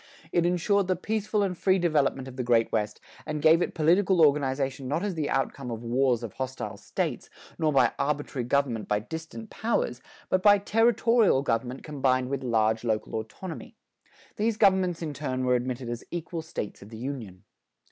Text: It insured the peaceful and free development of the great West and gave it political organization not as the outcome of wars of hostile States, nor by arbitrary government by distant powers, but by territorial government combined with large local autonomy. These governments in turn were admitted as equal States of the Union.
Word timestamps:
It 0.31 0.47
insured 0.47 0.87
the 0.87 0.95
peaceful 0.95 1.43
and 1.43 1.55
free 1.55 1.77
development 1.77 2.27
of 2.27 2.35
the 2.35 2.41
great 2.41 2.71
West 2.71 2.99
and 3.23 3.39
gave 3.39 3.61
it 3.61 3.75
political 3.75 4.19
organization 4.25 4.87
not 4.87 5.03
as 5.03 5.13
the 5.13 5.29
outcome 5.29 5.69
of 5.69 5.83
wars 5.83 6.23
of 6.23 6.33
hostile 6.33 6.75
States, 6.77 7.29
nor 7.59 7.71
by 7.71 7.91
arbitrary 7.99 8.45
government 8.45 8.87
by 8.87 8.97
distant 8.97 9.51
powers, 9.51 10.01
but 10.27 10.41
by 10.41 10.57
territorial 10.57 11.43
government 11.43 11.83
combined 11.83 12.29
with 12.31 12.43
large 12.43 12.83
local 12.83 13.13
autonomy. 13.13 13.75
These 14.37 14.57
governments 14.57 15.03
in 15.03 15.13
turn 15.13 15.45
were 15.45 15.53
admitted 15.53 15.87
as 15.87 16.03
equal 16.09 16.41
States 16.41 16.81
of 16.81 16.89
the 16.89 16.97
Union. 16.97 17.43